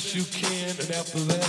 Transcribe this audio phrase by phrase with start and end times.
[0.00, 1.39] best you can, and after that.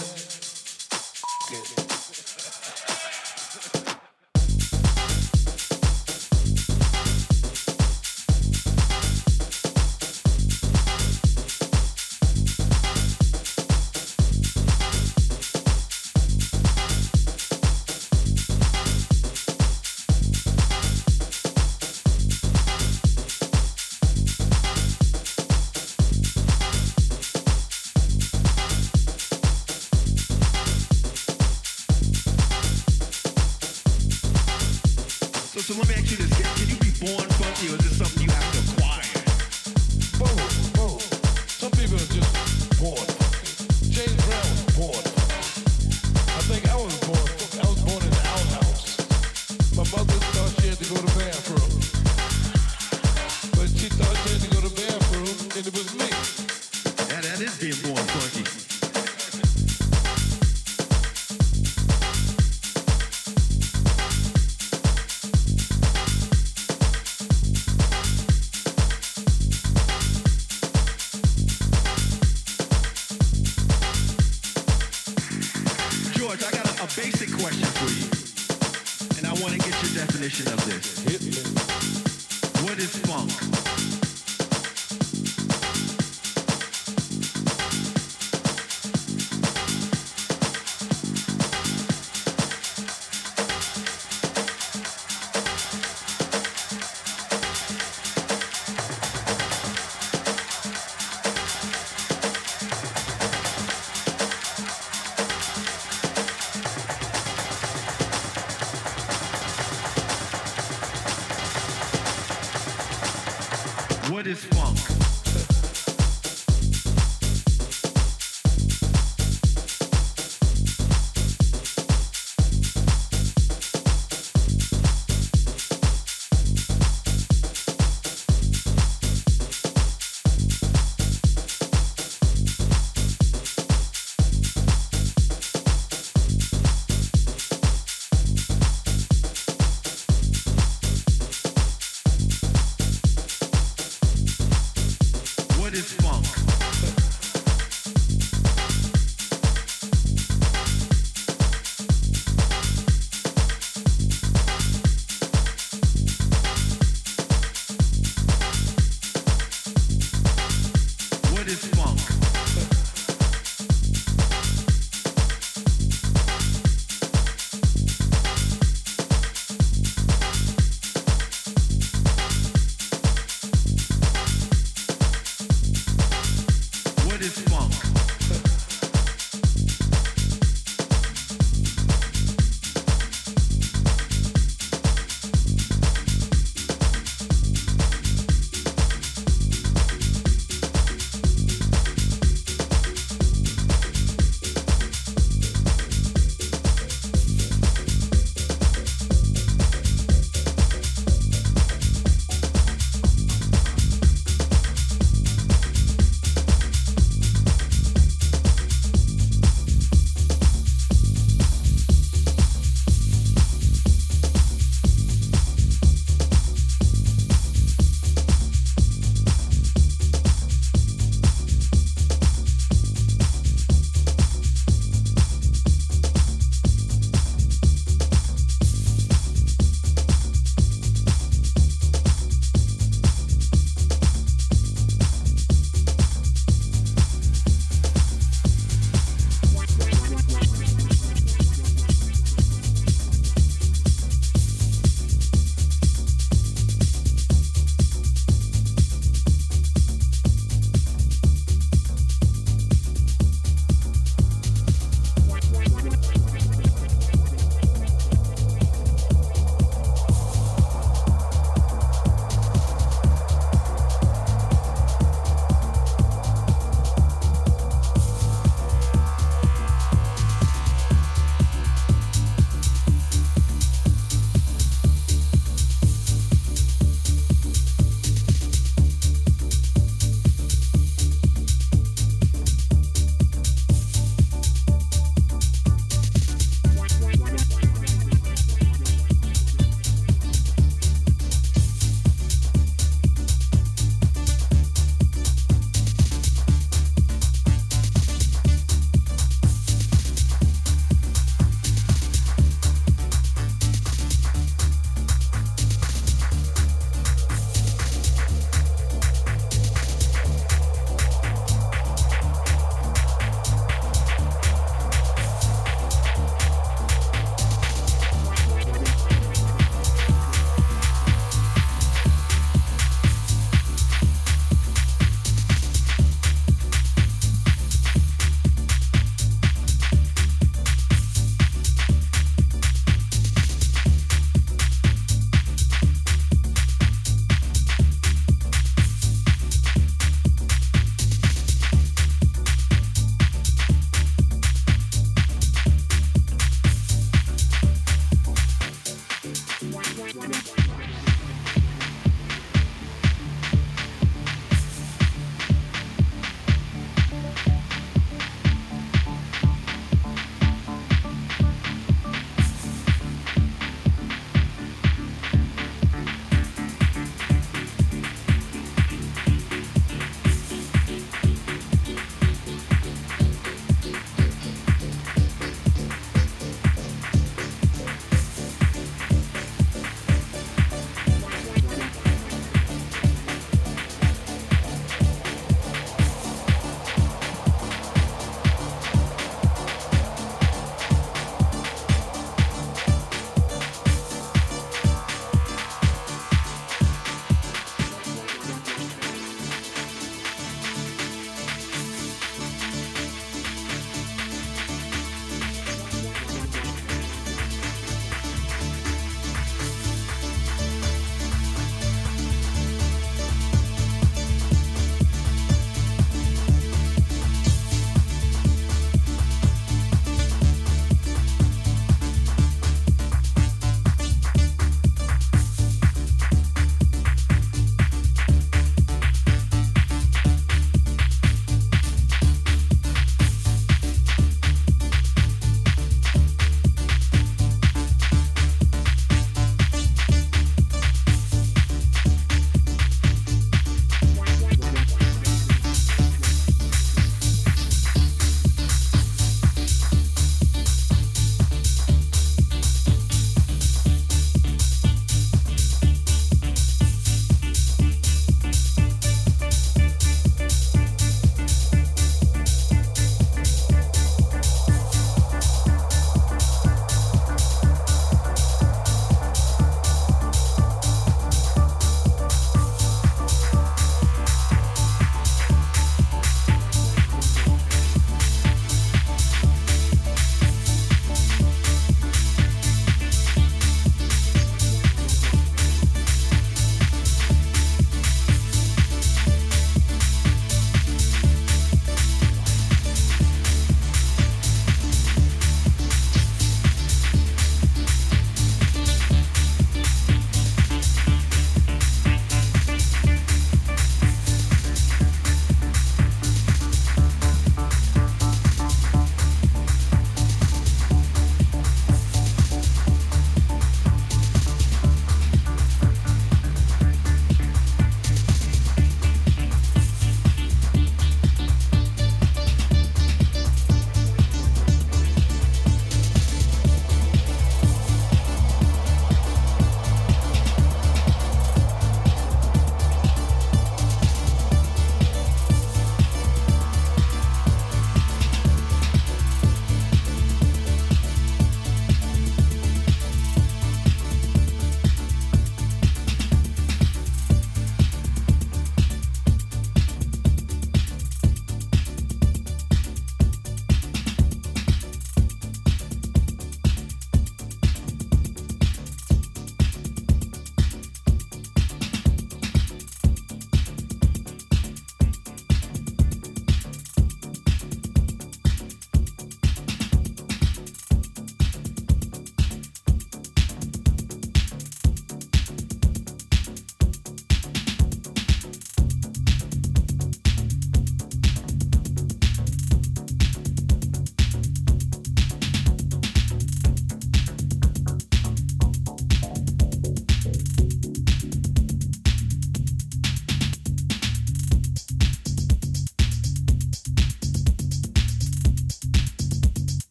[57.43, 58.60] is being born funky.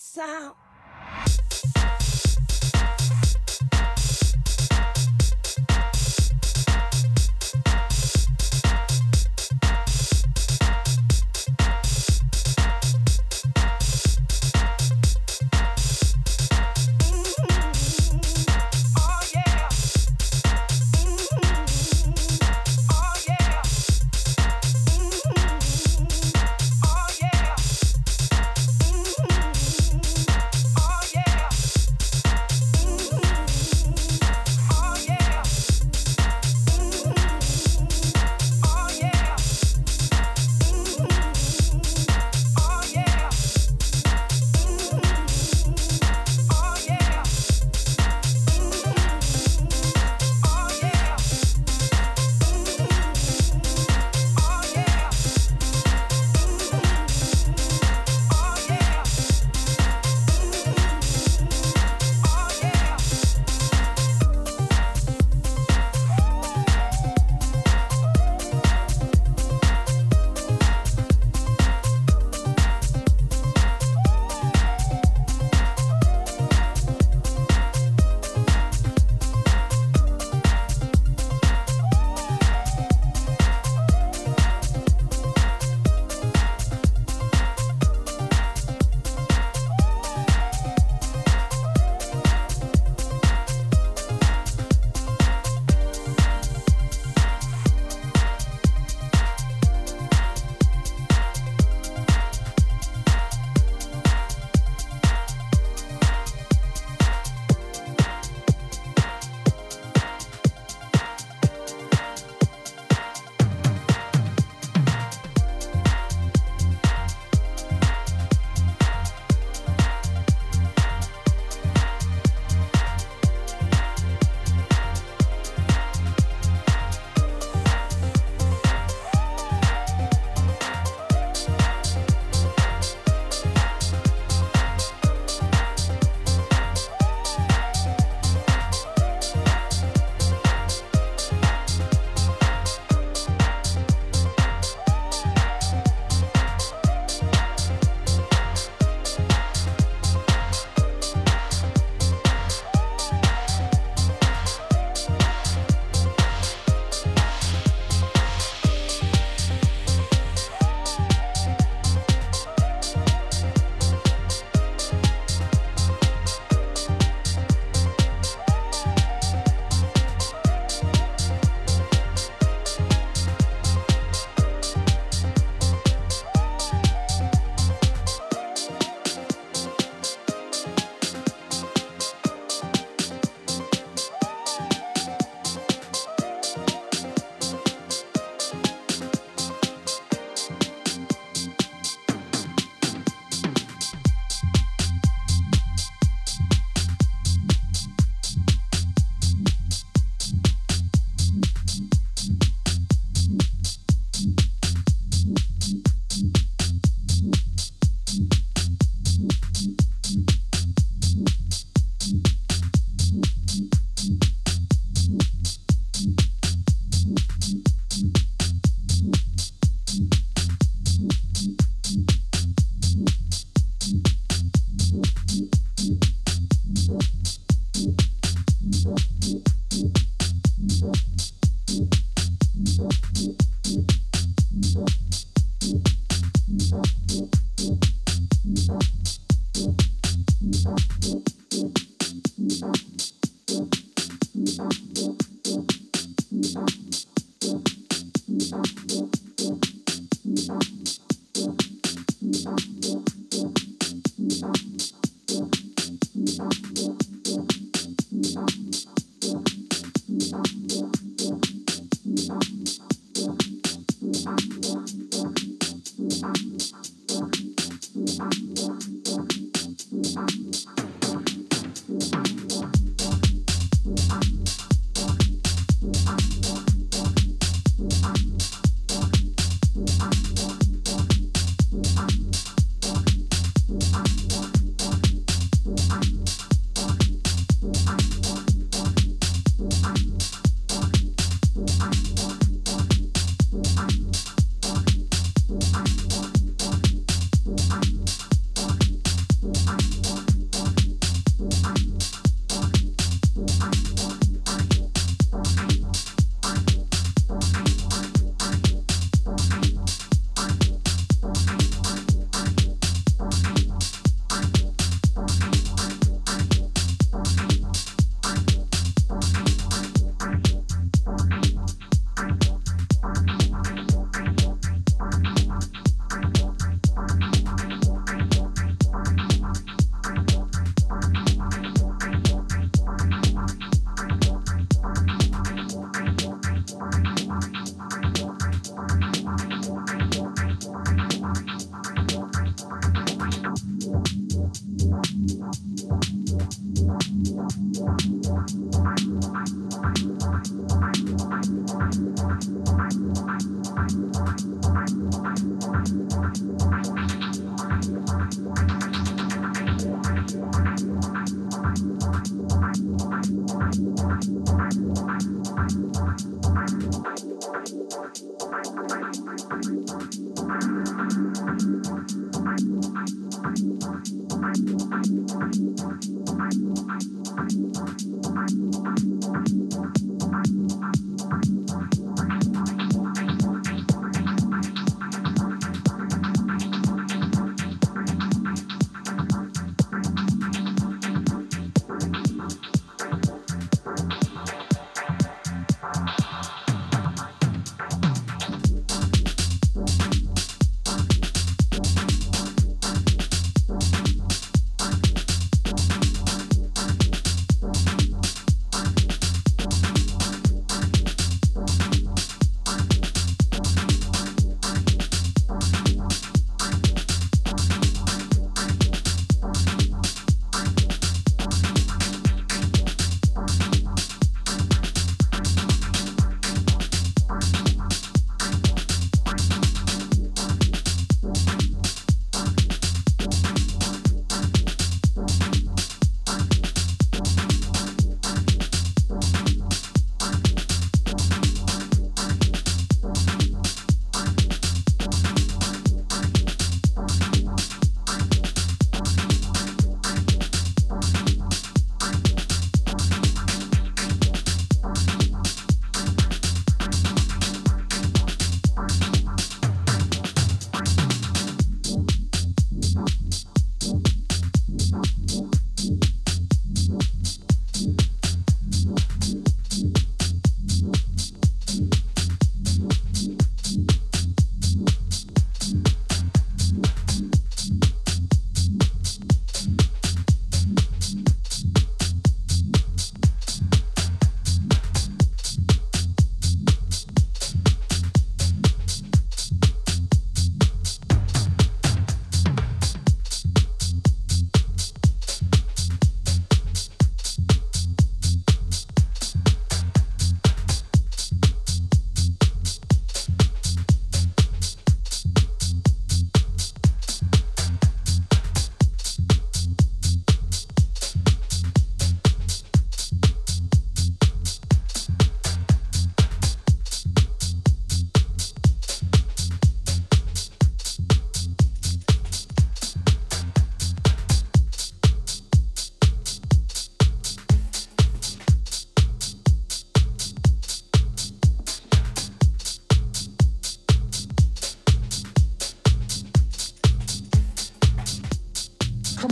[0.00, 0.54] sound.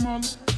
[0.09, 0.48] Come on.